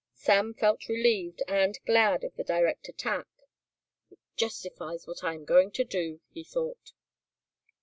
Sam 0.15 0.55
felt 0.55 0.87
relieved 0.87 1.43
and 1.47 1.77
glad 1.85 2.23
of 2.23 2.33
the 2.35 2.43
direct 2.43 2.89
attack. 2.89 3.27
"It 4.09 4.17
justifies 4.35 5.05
what 5.05 5.23
I 5.23 5.35
am 5.35 5.45
going 5.45 5.69
to 5.73 5.83
do," 5.83 6.21
he 6.31 6.43
thought. 6.43 6.93